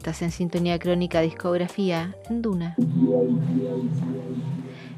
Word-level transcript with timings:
Estás 0.00 0.22
en 0.22 0.30
sintonía 0.30 0.78
crónica 0.78 1.20
discografía 1.20 2.16
en 2.30 2.40
Duna. 2.40 2.74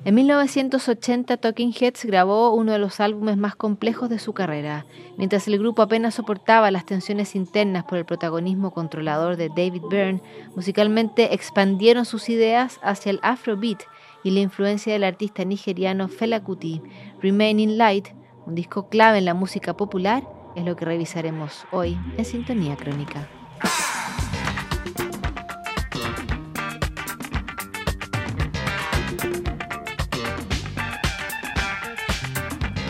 En 0.05 0.15
1980 0.15 1.39
Talking 1.39 1.73
Heads 1.73 2.05
grabó 2.05 2.55
uno 2.55 2.71
de 2.71 2.79
los 2.79 3.01
álbumes 3.01 3.37
más 3.37 3.57
complejos 3.57 4.09
de 4.11 4.21
su 4.21 4.33
carrera, 4.33 4.87
mientras 5.17 5.49
el 5.49 5.59
grupo 5.59 5.83
apenas 5.83 6.15
soportaba 6.15 6.71
las 6.71 6.87
tensiones 6.87 7.35
internas 7.35 7.83
por 7.83 7.99
el 7.99 8.05
protagonismo 8.05 8.71
controlador 8.71 9.37
de 9.37 9.49
David 9.49 9.83
Byrne, 9.91 10.23
musicalmente 10.55 11.35
expandieron 11.35 12.05
sus 12.05 12.29
ideas 12.29 12.79
hacia 12.85 13.11
el 13.11 13.19
afrobeat 13.23 13.83
y 14.23 14.31
la 14.31 14.39
influencia 14.39 14.93
del 14.93 15.03
artista 15.03 15.45
nigeriano 15.45 16.07
Fela 16.07 16.45
Kuti. 16.45 16.81
Remaining 17.21 17.77
Light, 17.77 18.07
un 18.47 18.55
disco 18.55 18.89
clave 18.89 19.19
en 19.19 19.25
la 19.25 19.35
música 19.35 19.77
popular, 19.77 20.23
es 20.55 20.65
lo 20.65 20.77
que 20.77 20.85
revisaremos 20.85 21.67
hoy 21.73 21.99
en 22.17 22.25
Sintonía 22.25 22.77
Crónica. 22.77 23.29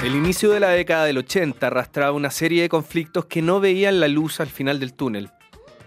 El 0.02 0.16
inicio 0.16 0.50
de 0.50 0.58
la 0.58 0.70
década 0.70 1.04
del 1.04 1.18
80 1.18 1.64
arrastraba 1.64 2.10
una 2.10 2.30
serie 2.30 2.62
de 2.62 2.68
conflictos 2.68 3.26
que 3.26 3.40
no 3.40 3.60
veían 3.60 4.00
la 4.00 4.08
luz 4.08 4.40
al 4.40 4.48
final 4.48 4.80
del 4.80 4.94
túnel. 4.94 5.30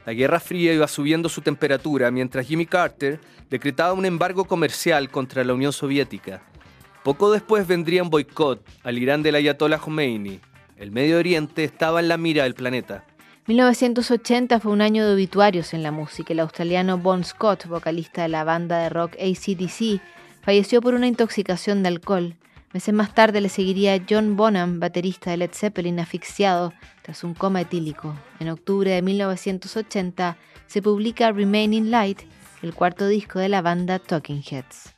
La 0.05 0.13
Guerra 0.13 0.39
Fría 0.39 0.73
iba 0.73 0.88
subiendo 0.88 1.27
su 1.27 1.41
temperatura 1.41 2.11
mientras 2.11 2.47
Jimmy 2.47 2.66
Carter 2.66 3.19
decretaba 3.49 3.91
un 3.91 4.05
embargo 4.05 4.45
comercial 4.45 5.09
contra 5.09 5.43
la 5.43 5.53
Unión 5.53 5.73
Soviética. 5.73 6.41
Poco 7.03 7.30
después 7.30 7.67
vendría 7.67 8.03
un 8.03 8.09
boicot 8.09 8.66
al 8.83 8.97
Irán 8.97 9.21
del 9.21 9.36
Ayatollah 9.36 9.80
Khomeini, 9.80 10.39
el 10.77 10.91
Medio 10.91 11.17
Oriente 11.17 11.63
estaba 11.63 11.99
en 11.99 12.08
la 12.08 12.17
mira 12.17 12.43
del 12.43 12.53
planeta. 12.53 13.03
1980 13.47 14.59
fue 14.59 14.71
un 14.71 14.81
año 14.81 15.05
de 15.05 15.13
obituarios 15.13 15.73
en 15.73 15.83
la 15.83 15.91
música. 15.91 16.33
El 16.33 16.39
australiano 16.39 16.97
Bon 16.97 17.23
Scott, 17.23 17.67
vocalista 17.67 18.23
de 18.23 18.30
la 18.30 18.43
banda 18.43 18.80
de 18.80 18.89
rock 18.89 19.13
ACDC, 19.19 20.02
falleció 20.41 20.81
por 20.81 20.93
una 20.93 21.08
intoxicación 21.08 21.83
de 21.83 21.89
alcohol. 21.89 22.36
Meses 22.75 22.93
más 22.93 23.15
tarde 23.15 23.39
le 23.39 23.47
seguiría 23.47 24.03
John 24.09 24.35
Bonham, 24.35 24.81
baterista 24.81 25.31
de 25.31 25.37
Led 25.37 25.51
Zeppelin, 25.53 25.97
asfixiado 25.97 26.73
tras 27.03 27.23
un 27.23 27.33
coma 27.33 27.61
etílico. 27.61 28.13
En 28.41 28.49
octubre 28.49 28.91
de 28.91 29.01
1980 29.01 30.35
se 30.67 30.81
publica 30.81 31.31
Remaining 31.31 31.89
Light, 31.89 32.23
el 32.61 32.73
cuarto 32.73 33.07
disco 33.07 33.39
de 33.39 33.47
la 33.47 33.61
banda 33.61 33.97
Talking 33.99 34.43
Heads. 34.51 34.93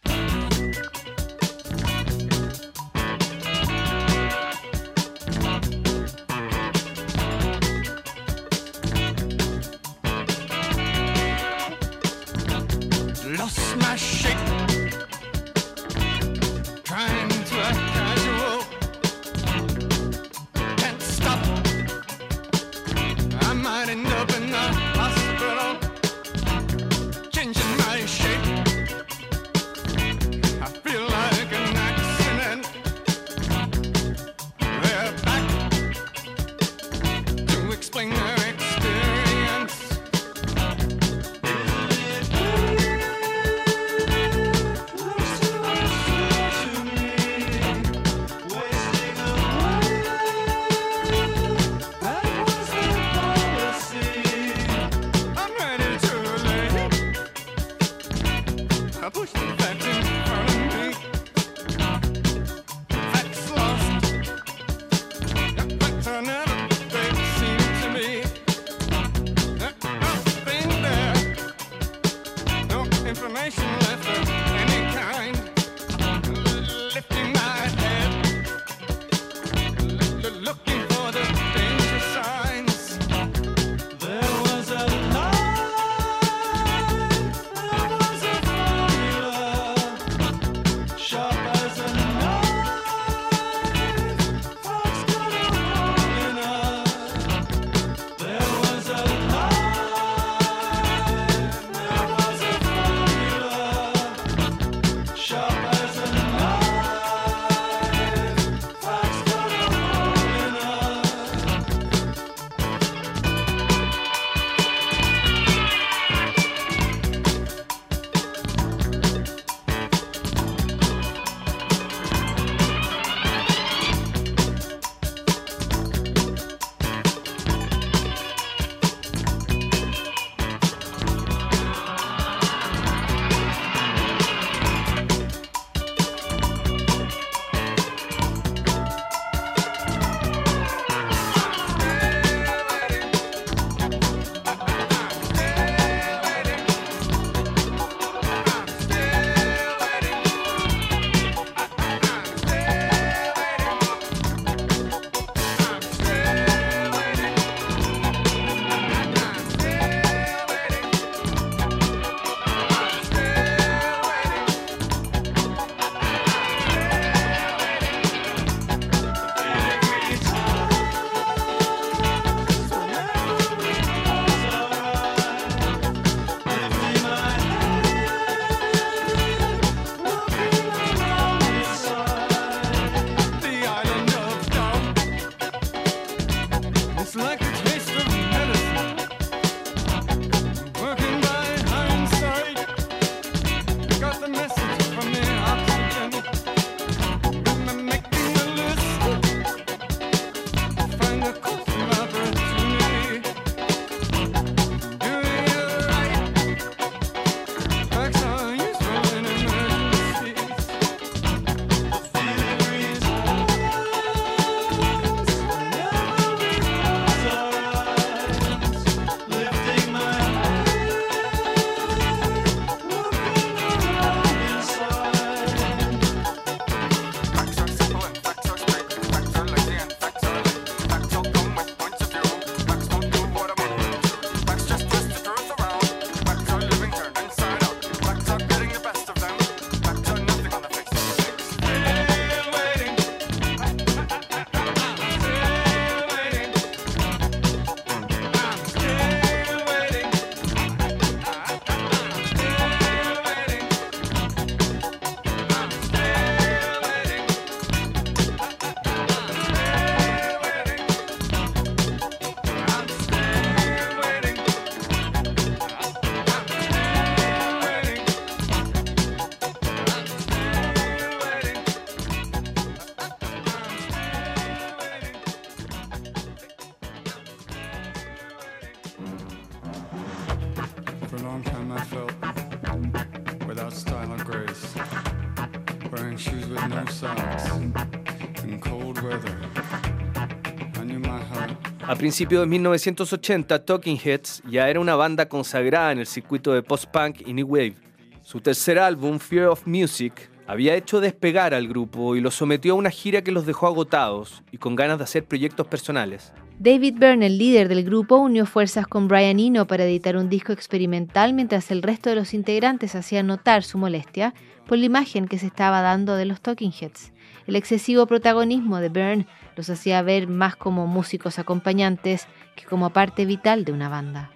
Principios 291.98 292.42
de 292.42 292.48
1980, 292.48 293.66
Talking 293.66 293.98
Heads 293.98 294.44
ya 294.50 294.70
era 294.70 294.80
una 294.80 294.96
banda 294.96 295.28
consagrada 295.28 295.92
en 295.92 296.00
el 296.00 296.06
circuito 296.06 296.54
de 296.54 296.62
post-punk 296.62 297.22
y 297.26 297.34
new 297.34 297.48
wave. 297.48 297.76
Su 298.22 298.40
tercer 298.40 298.78
álbum, 298.78 299.20
Fear 299.20 299.48
of 299.48 299.66
Music, 299.66 300.30
había 300.46 300.76
hecho 300.76 301.02
despegar 301.02 301.54
al 301.54 301.68
grupo 301.68 302.16
y 302.16 302.22
los 302.22 302.36
sometió 302.36 302.74
a 302.74 302.76
una 302.78 302.92
gira 302.92 303.24
que 303.24 303.32
los 303.32 303.46
dejó 303.46 303.68
agotados 303.68 304.44
y 304.52 304.58
con 304.58 304.76
ganas 304.76 305.00
de 305.00 305.06
hacer 305.06 305.26
proyectos 305.26 305.68
personales. 305.68 306.32
David 306.60 306.96
Byrne, 306.98 307.26
el 307.26 307.38
líder 307.38 307.68
del 307.68 307.84
grupo, 307.84 308.18
unió 308.18 308.46
fuerzas 308.46 308.88
con 308.88 309.08
Brian 309.08 309.40
Eno 309.40 309.68
para 309.68 309.86
editar 309.86 310.18
un 310.18 310.30
disco 310.30 310.54
experimental 310.54 311.34
mientras 311.34 311.72
el 311.72 311.82
resto 311.82 312.10
de 312.10 312.16
los 312.16 312.34
integrantes 312.34 312.96
hacían 312.96 313.28
notar 313.28 313.64
su 313.64 313.78
molestia 313.78 314.34
por 314.68 314.78
la 314.78 314.86
imagen 314.86 315.28
que 315.28 315.40
se 315.40 315.48
estaba 315.48 315.82
dando 315.82 316.16
de 316.16 316.26
los 316.26 316.42
Talking 316.42 316.74
Heads. 316.80 317.12
El 317.48 317.56
excesivo 317.56 318.06
protagonismo 318.06 318.78
de 318.80 318.90
Byrne 318.90 319.26
los 319.56 319.70
hacía 319.70 320.02
ver 320.02 320.28
más 320.28 320.58
como 320.58 320.86
músicos 320.86 321.40
acompañantes 321.40 322.28
que 322.58 322.66
como 322.66 322.90
parte 322.90 323.26
vital 323.26 323.64
de 323.64 323.72
una 323.72 323.88
banda. 323.88 324.32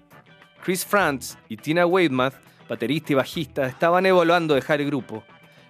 Chris 0.63 0.85
Frantz 0.85 1.37
y 1.49 1.57
Tina 1.57 1.85
Weidmath, 1.85 2.35
baterista 2.69 3.11
y 3.11 3.15
bajista, 3.15 3.65
estaban 3.67 4.05
evaluando 4.05 4.55
dejar 4.55 4.79
el 4.79 4.87
grupo. 4.87 5.23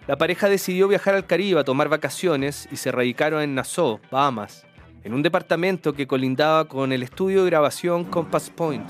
La 0.07 0.17
pareja 0.17 0.49
decidió 0.49 0.87
viajar 0.87 1.15
al 1.15 1.25
Caribe 1.25 1.59
a 1.59 1.63
tomar 1.63 1.89
vacaciones 1.89 2.69
y 2.71 2.75
se 2.75 2.91
radicaron 2.91 3.41
en 3.41 3.55
Nassau, 3.55 3.99
Bahamas, 4.11 4.65
en 5.03 5.13
un 5.13 5.23
departamento 5.23 5.93
que 5.93 6.05
colindaba 6.05 6.65
con 6.65 6.91
el 6.91 7.01
estudio 7.01 7.43
de 7.43 7.49
grabación 7.49 8.05
Compass 8.05 8.51
Point. 8.51 8.87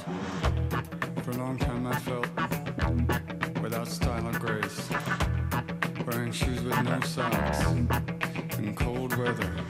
Weather. 9.21 9.60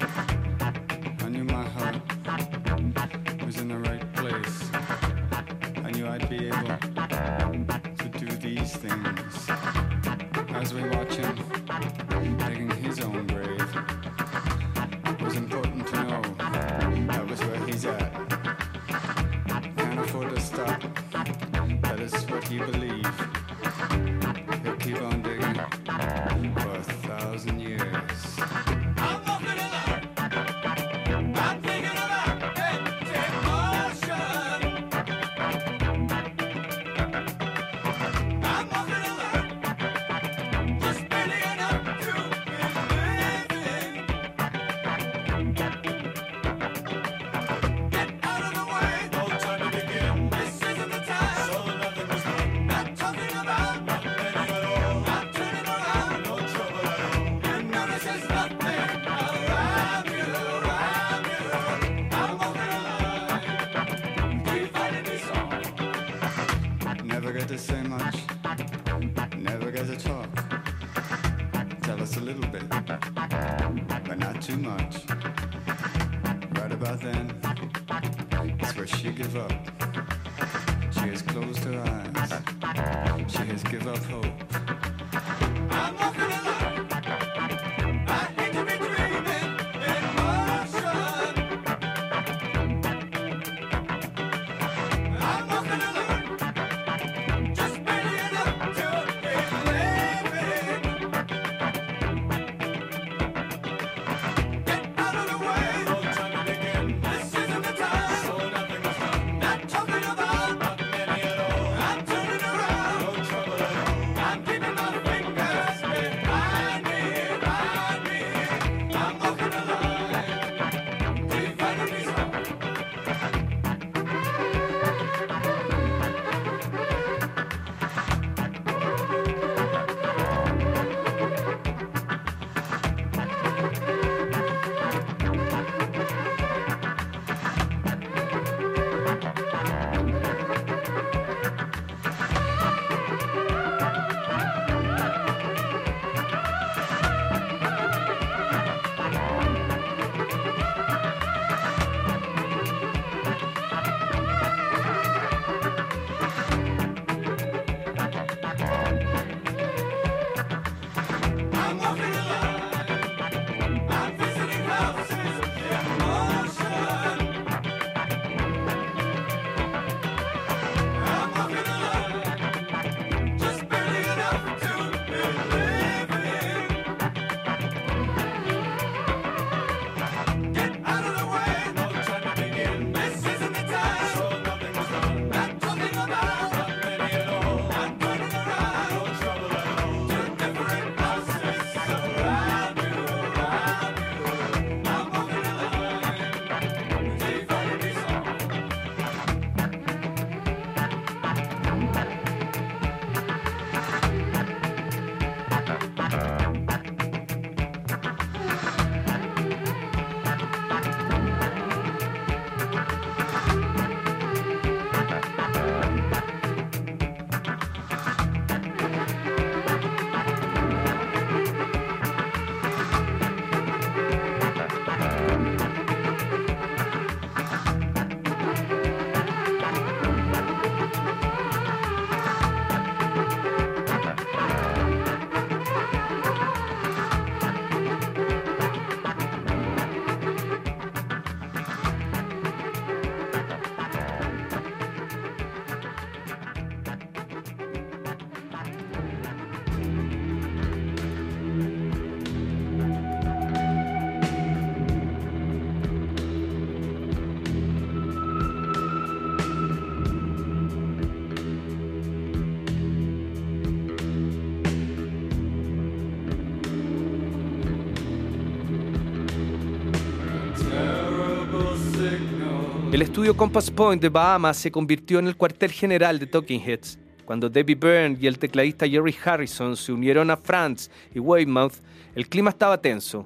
El 272.92 273.02
estudio 273.02 273.38
Compass 273.38 273.72
Point 273.72 274.02
de 274.02 274.10
Bahamas 274.10 274.58
se 274.58 274.70
convirtió 274.70 275.20
en 275.20 275.28
el 275.28 275.38
cuartel 275.38 275.72
general 275.72 276.20
de 276.20 276.28
Talking 276.28 276.60
Heads. 276.60 277.00
Cuando 277.24 277.50
Debbie 277.50 277.76
Byrne 277.76 278.18
y 278.20 278.28
el 278.28 278.38
tecladista 278.38 278.86
Jerry 278.86 279.16
Harrison 279.24 279.78
se 279.78 279.94
unieron 279.94 280.30
a 280.30 280.36
Franz 280.36 280.92
y 281.16 281.20
Weymouth, 281.20 281.76
el 282.16 282.28
clima 282.28 282.50
estaba 282.50 282.82
tenso. 282.82 283.26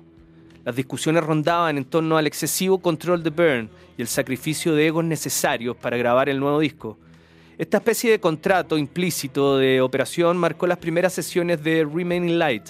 Las 0.63 0.75
discusiones 0.75 1.23
rondaban 1.23 1.79
en 1.79 1.85
torno 1.85 2.15
al 2.15 2.27
excesivo 2.27 2.77
control 2.77 3.23
de 3.23 3.31
Byrne 3.31 3.69
y 3.97 4.03
el 4.03 4.07
sacrificio 4.07 4.75
de 4.75 4.85
egos 4.85 5.03
necesarios 5.03 5.75
para 5.75 5.97
grabar 5.97 6.29
el 6.29 6.39
nuevo 6.39 6.59
disco. 6.59 6.99
Esta 7.57 7.77
especie 7.77 8.11
de 8.11 8.19
contrato 8.19 8.77
implícito 8.77 9.57
de 9.57 9.81
operación 9.81 10.37
marcó 10.37 10.67
las 10.67 10.77
primeras 10.77 11.13
sesiones 11.13 11.63
de 11.63 11.83
Remaining 11.91 12.37
Light. 12.37 12.69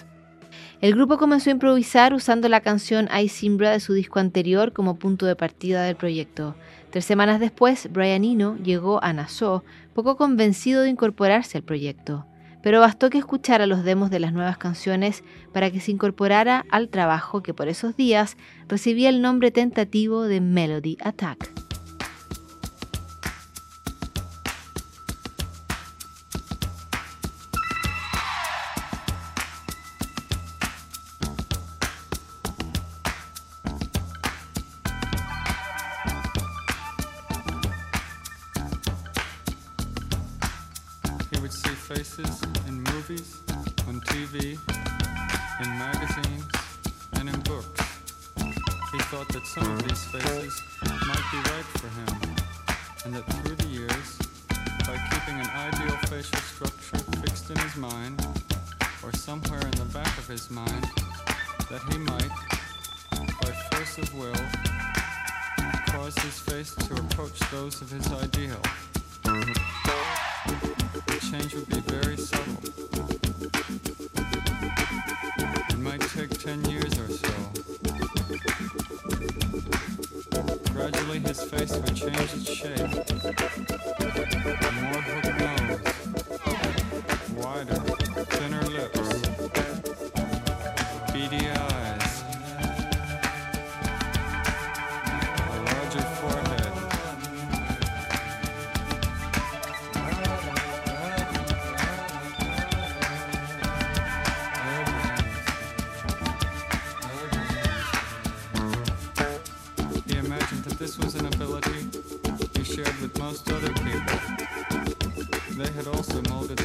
El 0.82 0.94
grupo 0.94 1.18
comenzó 1.18 1.50
a 1.50 1.54
improvisar 1.54 2.14
usando 2.14 2.48
la 2.48 2.62
canción 2.62 3.10
I 3.12 3.30
Simbra 3.30 3.72
de 3.72 3.80
su 3.80 3.94
disco 3.94 4.20
anterior 4.20 4.74
como 4.74 4.98
punto 4.98 5.26
de 5.26 5.36
partida 5.36 5.84
del 5.84 5.96
proyecto. 5.96 6.56
Tres 6.96 7.04
semanas 7.04 7.42
después, 7.42 7.90
Brian 7.92 8.24
Eno 8.24 8.56
llegó 8.56 9.04
a 9.04 9.12
Nassau, 9.12 9.64
poco 9.94 10.16
convencido 10.16 10.82
de 10.82 10.88
incorporarse 10.88 11.58
al 11.58 11.64
proyecto. 11.66 12.26
Pero 12.64 12.80
bastó 12.80 13.10
que 13.10 13.18
escuchara 13.18 13.68
los 13.68 13.84
demos 13.84 14.10
de 14.10 14.22
las 14.22 14.32
nuevas 14.32 14.58
canciones 14.58 15.22
para 15.52 15.70
que 15.72 15.82
se 15.82 15.92
incorporara 15.92 16.64
al 16.72 16.88
trabajo 16.88 17.44
que 17.44 17.54
por 17.54 17.68
esos 17.68 17.98
días 17.98 18.38
recibía 18.70 19.10
el 19.10 19.22
nombre 19.22 19.52
tentativo 19.52 20.24
de 20.24 20.40
Melody 20.40 20.98
Attack. 21.02 21.65
Approach 67.56 67.80
of 67.82 67.90
his 67.90 68.12
ideal. 68.12 68.60
The 71.08 71.20
change 71.32 71.56
would 71.56 71.70
be 71.70 71.80
very 71.80 72.18
subtle. 72.18 72.58
It 75.70 75.80
might 75.80 76.02
take 76.02 76.38
10 76.38 76.66
years 76.66 77.00
or 77.00 77.08
so. 77.08 77.30
Gradually, 80.74 81.20
his 81.20 81.42
face 81.44 81.78
would 81.78 81.96
change 81.96 82.34
its 82.34 82.54
shape. 82.54 82.92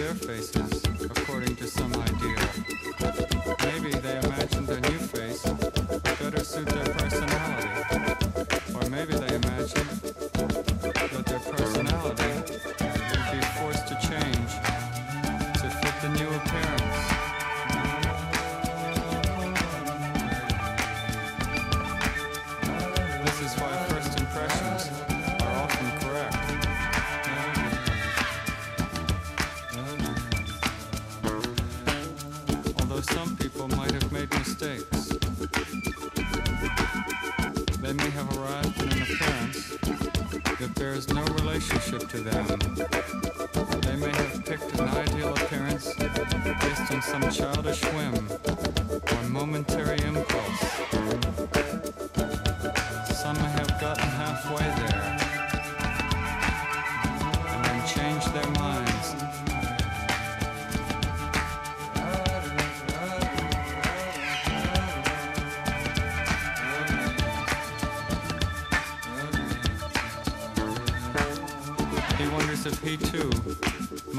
Their 0.00 0.14
faces 0.14 0.83
according 1.04 1.54
to 1.57 1.66
some 1.66 1.92
ideal. 1.92 2.38
Maybe 3.66 3.90
they 3.99 4.29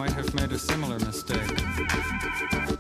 might 0.01 0.13
have 0.13 0.33
made 0.33 0.51
a 0.51 0.57
similar 0.57 0.97
mistake. 0.97 2.70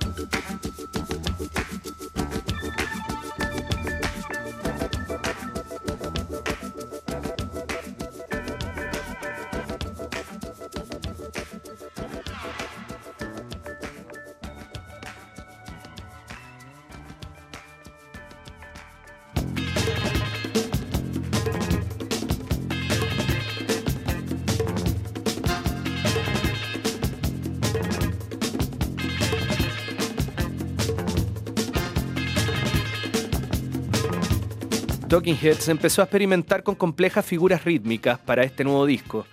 Talking 35.11 35.35
Heads 35.35 35.67
empezó 35.67 36.01
a 36.01 36.05
experimentar 36.05 36.63
con 36.63 36.73
complejas 36.73 37.25
figuras 37.25 37.65
rítmicas 37.65 38.17
para 38.17 38.43
este 38.43 38.63
nuevo 38.63 38.85
disco. 38.85 39.25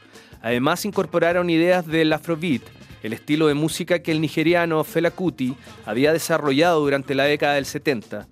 Además 0.42 0.84
incorporaron 0.84 1.48
ideas 1.50 1.86
del 1.86 2.12
Afrobeat, 2.12 2.62
el 3.04 3.12
estilo 3.12 3.46
de 3.46 3.54
música 3.54 4.00
que 4.00 4.10
el 4.10 4.20
nigeriano 4.20 4.82
Fela 4.82 5.12
Kuti 5.12 5.54
había 5.86 6.12
desarrollado 6.12 6.80
durante 6.80 7.14
la 7.14 7.26
década 7.26 7.54
del 7.54 7.64
70. 7.64 8.26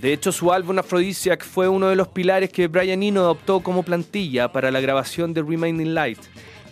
De 0.00 0.12
hecho, 0.12 0.30
su 0.30 0.52
álbum 0.52 0.78
Aphrodisiac 0.78 1.44
fue 1.44 1.66
uno 1.66 1.88
de 1.88 1.96
los 1.96 2.06
pilares 2.06 2.50
que 2.50 2.68
Brian 2.68 3.02
Eno 3.02 3.22
adoptó 3.22 3.64
como 3.64 3.82
plantilla 3.82 4.52
para 4.52 4.70
la 4.70 4.80
grabación 4.80 5.34
de 5.34 5.42
Remaining 5.42 5.94
Light. 5.94 6.20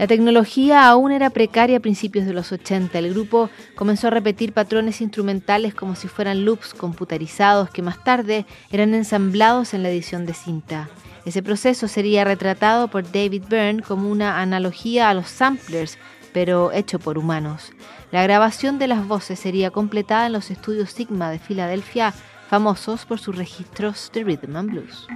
La 0.00 0.06
tecnología 0.06 0.88
aún 0.88 1.12
era 1.12 1.28
precaria 1.28 1.76
a 1.76 1.80
principios 1.80 2.24
de 2.24 2.32
los 2.32 2.52
80. 2.52 2.98
El 2.98 3.12
grupo 3.12 3.50
comenzó 3.74 4.06
a 4.06 4.10
repetir 4.10 4.54
patrones 4.54 5.02
instrumentales 5.02 5.74
como 5.74 5.94
si 5.94 6.08
fueran 6.08 6.46
loops 6.46 6.72
computarizados 6.72 7.68
que 7.68 7.82
más 7.82 8.02
tarde 8.02 8.46
eran 8.72 8.94
ensamblados 8.94 9.74
en 9.74 9.82
la 9.82 9.90
edición 9.90 10.24
de 10.24 10.32
cinta. 10.32 10.88
Ese 11.26 11.42
proceso 11.42 11.86
sería 11.86 12.24
retratado 12.24 12.88
por 12.88 13.12
David 13.12 13.42
Byrne 13.50 13.82
como 13.82 14.10
una 14.10 14.40
analogía 14.40 15.10
a 15.10 15.14
los 15.14 15.28
samplers, 15.28 15.98
pero 16.32 16.72
hecho 16.72 16.98
por 16.98 17.18
humanos. 17.18 17.70
La 18.10 18.22
grabación 18.22 18.78
de 18.78 18.88
las 18.88 19.06
voces 19.06 19.38
sería 19.38 19.70
completada 19.70 20.28
en 20.28 20.32
los 20.32 20.50
estudios 20.50 20.92
Sigma 20.92 21.30
de 21.30 21.38
Filadelfia, 21.38 22.14
famosos 22.48 23.04
por 23.04 23.18
sus 23.18 23.36
registros 23.36 24.10
de 24.14 24.24
rhythm 24.24 24.56
and 24.56 24.70
blues. 24.70 25.06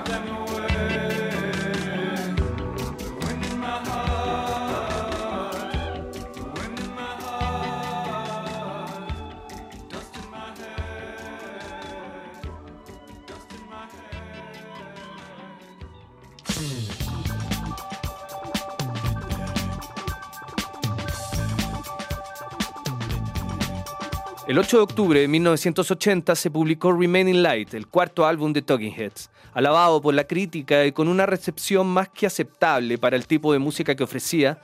Adam 0.00 0.49
El 24.50 24.58
8 24.58 24.78
de 24.78 24.82
octubre 24.82 25.20
de 25.20 25.28
1980 25.28 26.34
se 26.34 26.50
publicó 26.50 26.90
Remaining 26.90 27.40
Light, 27.40 27.72
el 27.72 27.86
cuarto 27.86 28.26
álbum 28.26 28.52
de 28.52 28.62
Talking 28.62 28.92
Heads, 28.92 29.30
alabado 29.54 30.02
por 30.02 30.12
la 30.12 30.24
crítica 30.24 30.84
y 30.84 30.90
con 30.90 31.06
una 31.06 31.24
recepción 31.24 31.86
más 31.86 32.08
que 32.08 32.26
aceptable 32.26 32.98
para 32.98 33.14
el 33.14 33.28
tipo 33.28 33.52
de 33.52 33.60
música 33.60 33.94
que 33.94 34.02
ofrecía. 34.02 34.60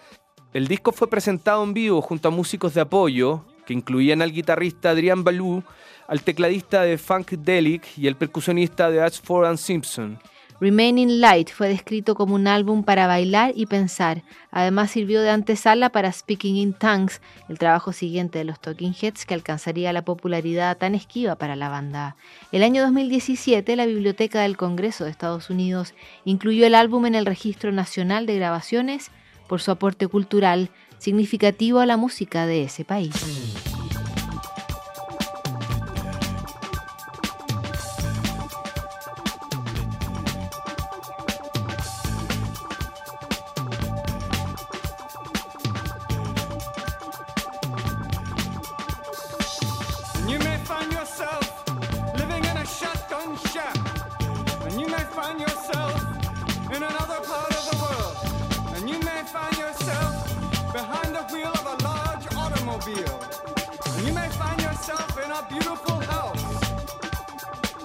El 0.53 0.67
disco 0.67 0.91
fue 0.91 1.09
presentado 1.09 1.63
en 1.63 1.73
vivo 1.73 2.03
junto 2.03 2.27
a 2.27 2.33
músicos 2.33 2.75
de 2.75 2.81
apoyo, 2.81 3.45
que 3.65 3.75
incluían 3.75 4.23
al 4.23 4.33
guitarrista 4.33 4.91
Adrian 4.91 5.23
Ballou, 5.23 5.63
al 6.09 6.21
tecladista 6.23 6.83
de 6.83 6.99
Funk 6.99 7.35
Delic 7.35 7.97
y 7.97 8.09
el 8.09 8.17
percusionista 8.17 8.91
de 8.91 9.01
Ashford 9.01 9.47
and 9.47 9.59
Simpson. 9.59 10.19
Remaining 10.59 11.21
Light 11.21 11.51
fue 11.51 11.69
descrito 11.69 12.15
como 12.15 12.35
un 12.35 12.47
álbum 12.47 12.83
para 12.83 13.07
bailar 13.07 13.53
y 13.55 13.67
pensar. 13.67 14.23
Además 14.51 14.91
sirvió 14.91 15.21
de 15.21 15.29
antesala 15.29 15.91
para 15.91 16.11
Speaking 16.11 16.57
in 16.57 16.73
Tongues, 16.73 17.21
el 17.51 17.59
trabajo 17.59 17.93
siguiente 17.93 18.39
de 18.39 18.45
los 18.45 18.59
Talking 18.59 18.95
Heads 18.99 19.27
que 19.27 19.35
alcanzaría 19.35 19.93
la 19.93 20.05
popularidad 20.05 20.79
tan 20.79 20.95
esquiva 20.95 21.37
para 21.37 21.57
la 21.57 21.69
banda. 21.69 22.17
El 22.53 22.63
año 22.63 22.83
2017, 22.83 23.77
la 23.77 23.85
Biblioteca 23.85 24.41
del 24.41 24.57
Congreso 24.57 25.05
de 25.05 25.11
Estados 25.11 25.51
Unidos 25.51 25.93
incluyó 26.25 26.67
el 26.67 26.75
álbum 26.75 27.05
en 27.05 27.17
el 27.17 27.27
Registro 27.27 27.71
Nacional 27.71 28.25
de 28.25 28.37
Grabaciones 28.37 29.11
por 29.47 29.61
su 29.61 29.71
aporte 29.71 30.09
cultural 30.09 30.71
significativo 30.99 31.81
a 31.81 31.87
la 31.87 31.99
música 31.99 32.47
de 32.47 32.65
ese 32.65 32.87
país. 32.87 33.76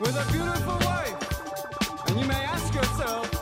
with 0.01 0.17
a 0.17 0.31
beautiful 0.31 0.77
wife. 0.87 2.09
And 2.09 2.19
you 2.19 2.25
may 2.25 2.43
ask 2.45 2.73
yourself, 2.73 3.40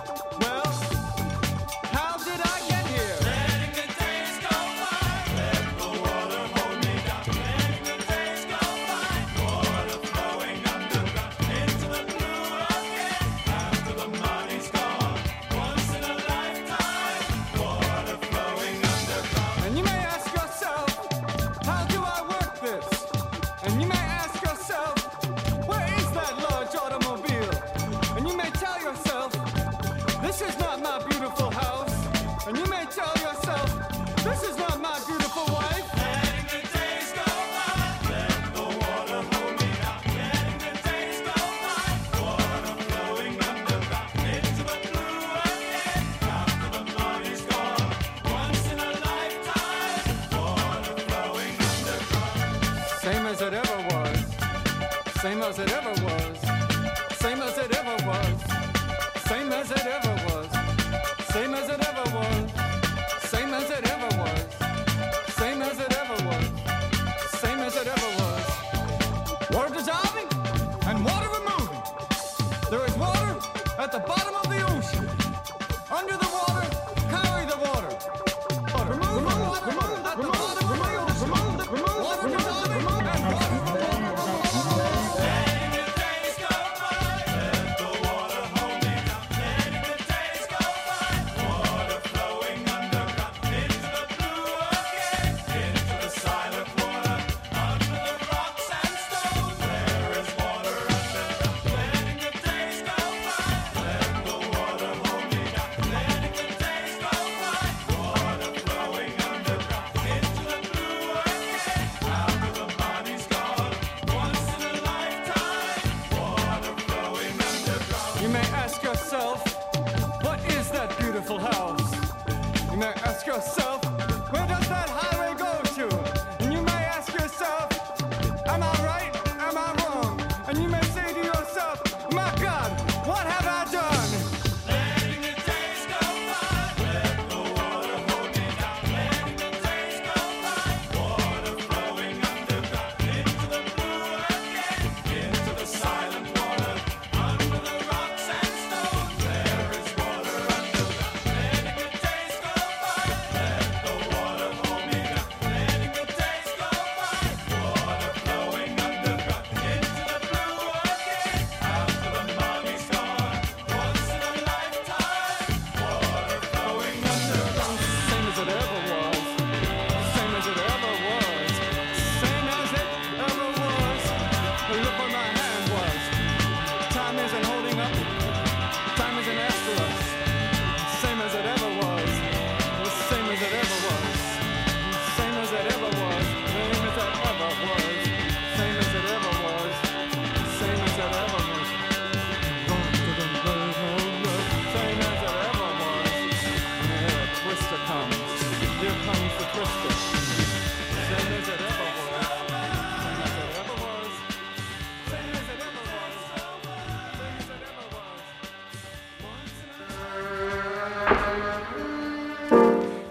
was 55.50 55.58
it 55.58 55.72
ever 55.72 55.99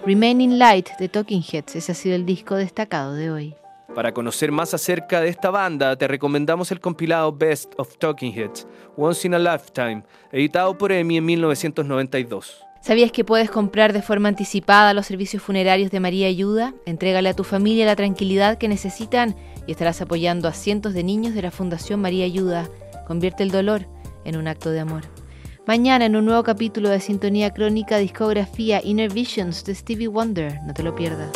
Remaining 0.08 0.58
Light 0.58 0.88
de 0.98 1.10
Talking 1.10 1.42
Heads, 1.42 1.76
ese 1.76 1.92
ha 1.92 1.94
sido 1.94 2.14
el 2.14 2.24
disco 2.24 2.54
destacado 2.54 3.12
de 3.12 3.30
hoy. 3.30 3.54
Para 3.94 4.14
conocer 4.14 4.50
más 4.50 4.72
acerca 4.72 5.20
de 5.20 5.28
esta 5.28 5.50
banda, 5.50 5.96
te 5.96 6.08
recomendamos 6.08 6.72
el 6.72 6.80
compilado 6.80 7.30
Best 7.30 7.74
of 7.76 7.98
Talking 7.98 8.32
Heads, 8.32 8.66
Once 8.96 9.26
in 9.26 9.34
a 9.34 9.38
Lifetime, 9.38 10.04
editado 10.32 10.78
por 10.78 10.92
EMI 10.92 11.18
en 11.18 11.26
1992. 11.26 12.56
¿Sabías 12.80 13.12
que 13.12 13.22
puedes 13.22 13.50
comprar 13.50 13.92
de 13.92 14.00
forma 14.00 14.30
anticipada 14.30 14.94
los 14.94 15.04
servicios 15.04 15.42
funerarios 15.42 15.90
de 15.90 16.00
María 16.00 16.28
Ayuda? 16.28 16.72
Entrégale 16.86 17.28
a 17.28 17.36
tu 17.36 17.44
familia 17.44 17.84
la 17.84 17.94
tranquilidad 17.94 18.56
que 18.56 18.68
necesitan 18.68 19.36
y 19.66 19.72
estarás 19.72 20.00
apoyando 20.00 20.48
a 20.48 20.54
cientos 20.54 20.94
de 20.94 21.04
niños 21.04 21.34
de 21.34 21.42
la 21.42 21.50
Fundación 21.50 22.00
María 22.00 22.24
Ayuda. 22.24 22.70
Convierte 23.06 23.42
el 23.42 23.50
dolor 23.50 23.86
en 24.24 24.38
un 24.38 24.48
acto 24.48 24.70
de 24.70 24.80
amor. 24.80 25.02
Mañana 25.68 26.06
en 26.06 26.16
un 26.16 26.24
nuevo 26.24 26.44
capítulo 26.44 26.88
de 26.88 26.98
Sintonía 26.98 27.52
Crónica 27.52 27.98
Discografía 27.98 28.80
Inner 28.82 29.12
Visions 29.12 29.66
de 29.66 29.74
Stevie 29.74 30.08
Wonder. 30.08 30.62
No 30.62 30.72
te 30.72 30.82
lo 30.82 30.94
pierdas. 30.94 31.28